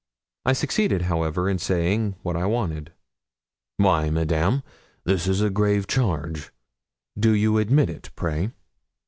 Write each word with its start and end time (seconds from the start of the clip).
I 0.47 0.53
succeeded, 0.53 1.03
however, 1.03 1.47
in 1.47 1.59
saying 1.59 2.15
what 2.23 2.35
I 2.35 2.47
wanted. 2.47 2.91
'Why, 3.77 4.09
Madame, 4.09 4.63
this 5.03 5.27
is 5.27 5.41
a 5.41 5.51
grave 5.51 5.85
charge! 5.85 6.51
Do 7.19 7.33
you 7.33 7.59
admit 7.59 7.87
it, 7.91 8.09
pray?' 8.15 8.49